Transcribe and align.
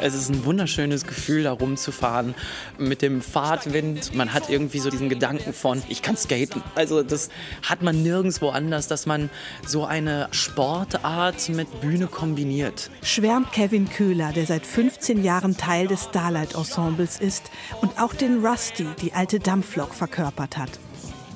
Es 0.00 0.14
ist 0.14 0.30
ein 0.30 0.44
wunderschönes 0.44 1.06
Gefühl, 1.06 1.42
da 1.42 1.52
rumzufahren 1.52 2.34
mit 2.78 3.02
dem 3.02 3.20
Fahrtwind. 3.20 4.14
Man 4.14 4.32
hat 4.32 4.48
irgendwie 4.48 4.78
so 4.78 4.88
diesen 4.90 5.08
Gedanken 5.08 5.52
von, 5.52 5.82
ich 5.88 6.02
kann 6.02 6.16
skaten. 6.16 6.62
Also 6.74 7.02
das 7.02 7.28
hat 7.62 7.82
man 7.82 8.02
nirgendwo 8.02 8.48
anders, 8.50 8.88
dass 8.88 9.06
man 9.06 9.28
so 9.66 9.84
eine 9.84 10.28
Sportart 10.30 11.48
mit 11.50 11.80
Bühne 11.80 12.06
kombiniert. 12.06 12.90
Schwärmt 13.02 13.52
Kevin 13.52 13.88
Köhler, 13.90 14.32
der 14.32 14.46
seit 14.46 14.64
15 14.64 15.22
Jahren 15.22 15.56
Teil 15.56 15.88
des 15.88 16.04
Starlight 16.04 16.54
Ensembles 16.54 17.20
ist 17.20 17.50
und 17.82 18.00
auch 18.00 18.14
den 18.14 18.44
Rusty, 18.44 18.86
die 19.02 19.12
alte 19.12 19.40
Dampflok, 19.40 19.94
verkörpert 19.94 20.56
hat. 20.56 20.70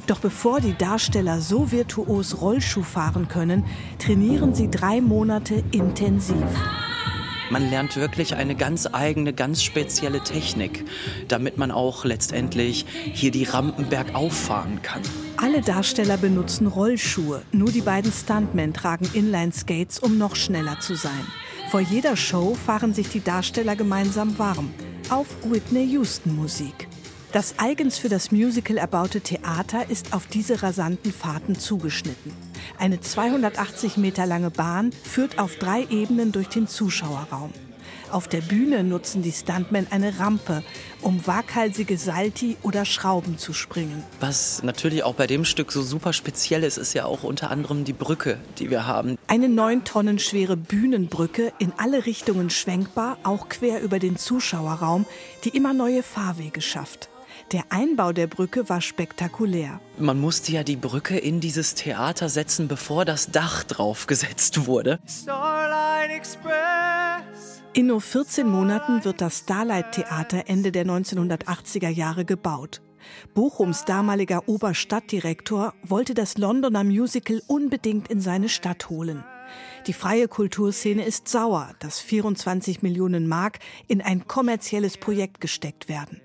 Doch 0.07 0.19
bevor 0.19 0.61
die 0.61 0.77
Darsteller 0.77 1.41
so 1.41 1.71
virtuos 1.71 2.41
Rollschuh 2.41 2.83
fahren 2.83 3.29
können, 3.29 3.65
trainieren 3.99 4.55
sie 4.55 4.71
drei 4.71 5.01
Monate 5.01 5.63
intensiv. 5.71 6.37
Man 7.51 7.69
lernt 7.69 7.97
wirklich 7.97 8.35
eine 8.35 8.55
ganz 8.55 8.89
eigene, 8.91 9.35
ganz 9.35 9.63
spezielle 9.63 10.21
Technik, 10.21 10.87
damit 11.29 11.59
man 11.59 11.71
auch 11.71 12.05
letztendlich 12.05 12.87
hier 13.13 13.31
die 13.31 13.45
Rampen 13.45 13.91
bergauf 13.91 14.33
fahren 14.33 14.81
kann. 14.83 15.03
Alle 15.37 15.61
Darsteller 15.61 16.17
benutzen 16.17 16.67
Rollschuhe, 16.67 17.43
nur 17.53 17.71
die 17.71 17.83
beiden 17.83 18.11
Stuntmen 18.11 18.73
tragen 18.73 19.09
Inline-Skates, 19.13 19.99
um 19.99 20.17
noch 20.17 20.35
schneller 20.35 20.81
zu 20.81 20.95
sein. 20.95 21.27
Vor 21.71 21.81
jeder 21.81 22.17
Show 22.17 22.55
fahren 22.55 22.95
sich 22.95 23.09
die 23.09 23.23
Darsteller 23.23 23.77
gemeinsam 23.77 24.39
warm 24.39 24.71
auf 25.11 25.27
Whitney 25.45 25.85
Houston 25.93 26.35
Musik. 26.35 26.89
Das 27.33 27.55
eigens 27.57 27.97
für 27.97 28.11
das 28.11 28.31
Musical 28.31 28.77
erbaute 28.77 29.23
Theater 29.23 29.89
ist 29.89 30.13
auf 30.13 30.27
diese 30.27 30.63
rasanten 30.63 31.13
Fahrten 31.13 31.59
zugeschnitten. 31.59 32.31
Eine 32.79 33.01
280 33.01 33.97
Meter 33.97 34.27
lange 34.27 34.51
Bahn 34.51 34.91
führt 35.03 35.39
auf 35.39 35.57
drei 35.57 35.87
Ebenen 35.89 36.33
durch 36.33 36.49
den 36.49 36.69
Zuschauerraum. 36.69 37.51
Auf 38.11 38.29
der 38.29 38.43
Bühne 38.43 38.85
nutzen 38.85 39.23
die 39.23 39.33
Stuntmen 39.33 39.87
eine 39.91 40.19
Rampe, 40.19 40.63
um 41.01 41.27
waghalsige 41.27 41.97
Salti 41.97 42.59
oder 42.63 42.85
Schrauben 42.85 43.39
zu 43.39 43.55
springen. 43.55 44.05
Was 44.21 44.63
natürlich 44.63 45.03
auch 45.03 45.15
bei 45.15 45.27
dem 45.27 45.47
Stück 45.47 45.73
so 45.73 45.81
super 45.81 46.13
speziell 46.13 46.63
ist, 46.63 46.77
ist 46.77 46.93
ja 46.93 47.07
auch 47.07 47.23
unter 47.23 47.51
anderem 47.51 47.85
die 47.85 47.95
Brücke, 47.95 48.39
die 48.59 48.69
wir 48.69 48.87
haben. 48.87 49.17
Eine 49.27 49.49
neun 49.49 49.85
Tonnen 49.85 50.19
schwere 50.19 50.59
Bühnenbrücke, 50.59 51.55
in 51.59 51.73
alle 51.79 52.05
Richtungen 52.05 52.51
schwenkbar, 52.51 53.17
auch 53.23 53.49
quer 53.49 53.81
über 53.81 53.99
den 53.99 54.19
Zuschauerraum, 54.19 55.07
die 55.45 55.57
immer 55.57 55.73
neue 55.73 56.03
Fahrwege 56.03 56.61
schafft. 56.61 57.09
Der 57.53 57.65
Einbau 57.71 58.13
der 58.13 58.27
Brücke 58.27 58.69
war 58.69 58.81
spektakulär. 58.81 59.81
Man 59.99 60.21
musste 60.21 60.53
ja 60.53 60.63
die 60.63 60.77
Brücke 60.77 61.19
in 61.19 61.41
dieses 61.41 61.75
Theater 61.75 62.29
setzen, 62.29 62.69
bevor 62.69 63.05
das 63.05 63.31
Dach 63.31 63.65
draufgesetzt 63.65 64.67
wurde. 64.67 64.99
Starlight 65.07 66.11
Express. 66.11 67.63
In 67.75 67.87
nur 67.87 68.01
14 68.01 68.47
Monaten 68.47 69.05
wird 69.05 69.21
das 69.21 69.39
Starlight 69.39 69.93
Theater 69.93 70.45
Ende 70.47 70.73
der 70.73 70.85
1980er 70.85 71.89
Jahre 71.89 72.25
gebaut. 72.25 72.83
Bochums 73.35 73.85
damaliger 73.85 74.49
Oberstadtdirektor 74.49 75.75
wollte 75.83 76.15
das 76.15 76.39
Londoner 76.39 76.85
Musical 76.85 77.43
unbedingt 77.47 78.09
in 78.09 78.21
seine 78.21 78.49
Stadt 78.49 78.91
holen. 78.91 79.25
Die 79.87 79.93
freie 79.93 80.29
Kulturszene 80.29 81.05
ist 81.05 81.29
sauer, 81.29 81.75
dass 81.81 81.99
24 81.99 82.83
Millionen 82.83 83.27
Mark 83.27 83.59
in 83.89 84.01
ein 84.01 84.27
kommerzielles 84.27 84.97
Projekt 84.97 85.41
gesteckt 85.41 85.89
werden. 85.89 86.21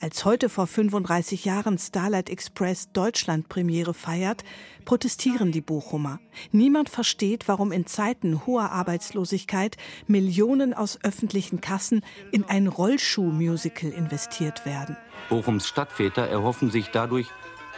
Als 0.00 0.24
heute 0.24 0.48
vor 0.48 0.68
35 0.68 1.44
Jahren 1.44 1.76
Starlight 1.76 2.30
Express 2.30 2.92
Deutschland 2.92 3.48
Premiere 3.48 3.94
feiert, 3.94 4.44
protestieren 4.84 5.50
die 5.50 5.60
Bochumer. 5.60 6.20
Niemand 6.52 6.88
versteht, 6.88 7.48
warum 7.48 7.72
in 7.72 7.84
Zeiten 7.84 8.46
hoher 8.46 8.70
Arbeitslosigkeit 8.70 9.76
Millionen 10.06 10.72
aus 10.72 11.00
öffentlichen 11.02 11.60
Kassen 11.60 12.02
in 12.30 12.44
ein 12.44 12.68
Rollschuh-Musical 12.68 13.90
investiert 13.90 14.64
werden. 14.64 14.96
Bochums 15.30 15.66
Stadtväter 15.66 16.28
erhoffen 16.28 16.70
sich 16.70 16.90
dadurch 16.92 17.26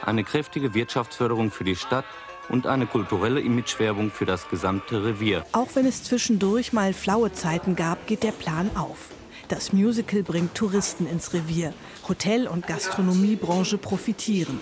eine 0.04 0.22
kräftige 0.22 0.74
Wirtschaftsförderung 0.74 1.50
für 1.50 1.64
die 1.64 1.76
Stadt 1.76 2.04
und 2.50 2.66
eine 2.66 2.86
kulturelle 2.86 3.40
Imagewerbung 3.40 4.10
für 4.10 4.26
das 4.26 4.46
gesamte 4.50 5.04
Revier. 5.04 5.46
Auch 5.52 5.68
wenn 5.74 5.86
es 5.86 6.04
zwischendurch 6.04 6.74
mal 6.74 6.92
flaue 6.92 7.32
Zeiten 7.32 7.76
gab, 7.76 8.06
geht 8.06 8.24
der 8.24 8.32
Plan 8.32 8.70
auf. 8.76 9.08
Das 9.48 9.72
Musical 9.72 10.22
bringt 10.22 10.54
Touristen 10.54 11.06
ins 11.06 11.32
Revier. 11.32 11.72
Hotel- 12.08 12.46
und 12.46 12.66
Gastronomiebranche 12.66 13.78
profitieren. 13.78 14.60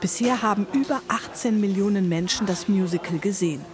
Bisher 0.00 0.42
haben 0.42 0.66
über 0.72 1.00
18 1.08 1.60
Millionen 1.60 2.08
Menschen 2.08 2.46
das 2.46 2.68
Musical 2.68 3.18
gesehen. 3.18 3.64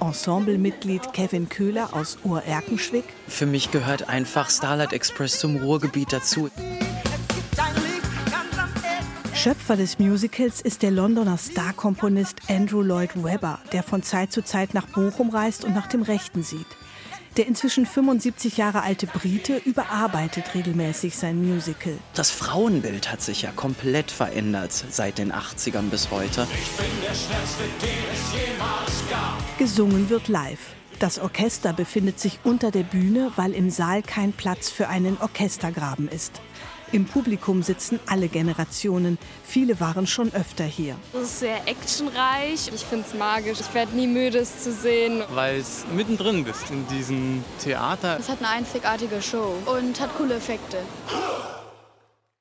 Ensemblemitglied 0.00 1.12
Kevin 1.12 1.48
Köhler 1.48 1.90
aus 1.92 2.18
Ur-Erkenschwick. 2.24 3.04
Für 3.28 3.46
mich 3.46 3.70
gehört 3.70 4.08
einfach 4.08 4.50
Starlight 4.50 4.92
Express 4.92 5.38
zum 5.38 5.56
Ruhrgebiet 5.56 6.12
dazu. 6.12 6.50
Schöpfer 9.34 9.76
des 9.76 9.98
Musicals 9.98 10.60
ist 10.60 10.82
der 10.82 10.92
Londoner 10.92 11.36
Star-Komponist 11.36 12.42
Andrew 12.48 12.80
Lloyd 12.80 13.24
Webber, 13.24 13.58
der 13.72 13.82
von 13.82 14.02
Zeit 14.04 14.30
zu 14.30 14.42
Zeit 14.42 14.72
nach 14.72 14.86
Bochum 14.86 15.30
reist 15.30 15.64
und 15.64 15.74
nach 15.74 15.88
dem 15.88 16.02
Rechten 16.02 16.44
sieht. 16.44 16.66
Der 17.38 17.46
inzwischen 17.46 17.86
75 17.86 18.58
Jahre 18.58 18.82
alte 18.82 19.06
Brite 19.06 19.56
überarbeitet 19.64 20.54
regelmäßig 20.54 21.16
sein 21.16 21.42
Musical. 21.42 21.94
Das 22.12 22.30
Frauenbild 22.30 23.10
hat 23.10 23.22
sich 23.22 23.40
ja 23.42 23.52
komplett 23.52 24.10
verändert 24.10 24.72
seit 24.72 25.16
den 25.16 25.32
80ern 25.32 25.88
bis 25.88 26.10
heute. 26.10 26.46
Gesungen 29.58 30.10
wird 30.10 30.28
live. 30.28 30.74
Das 30.98 31.18
Orchester 31.18 31.72
befindet 31.72 32.20
sich 32.20 32.38
unter 32.44 32.70
der 32.70 32.82
Bühne, 32.82 33.32
weil 33.36 33.52
im 33.54 33.70
Saal 33.70 34.02
kein 34.02 34.34
Platz 34.34 34.68
für 34.68 34.88
einen 34.88 35.16
Orchestergraben 35.18 36.08
ist. 36.08 36.42
Im 36.92 37.06
Publikum 37.06 37.62
sitzen 37.62 37.98
alle 38.06 38.28
Generationen. 38.28 39.16
Viele 39.44 39.80
waren 39.80 40.06
schon 40.06 40.30
öfter 40.34 40.64
hier. 40.64 40.94
Es 41.14 41.22
ist 41.22 41.40
sehr 41.40 41.66
actionreich. 41.66 42.70
Ich 42.74 42.84
finde 42.84 43.06
es 43.08 43.14
magisch. 43.14 43.60
Ich 43.60 43.72
werde 43.72 43.96
nie 43.96 44.06
müde, 44.06 44.40
es 44.40 44.62
zu 44.62 44.70
sehen. 44.70 45.22
Weil 45.32 45.56
es 45.56 45.86
mittendrin 45.96 46.44
bist 46.44 46.70
in 46.70 46.86
diesem 46.88 47.42
Theater. 47.64 48.18
Es 48.20 48.28
hat 48.28 48.40
eine 48.40 48.50
einzigartige 48.50 49.22
Show 49.22 49.54
und 49.64 49.98
hat 50.02 50.14
coole 50.18 50.34
Effekte. 50.34 50.78